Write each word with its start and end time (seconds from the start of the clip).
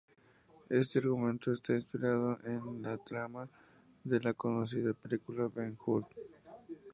Este 0.71 0.97
argumento 0.97 1.51
está 1.51 1.73
inspirado 1.75 2.39
en 2.45 2.81
la 2.81 2.97
trama 2.97 3.47
de 4.03 4.19
la 4.19 4.33
conocida 4.33 4.93
película 4.95 5.47
Ben-Hur. 5.47 6.07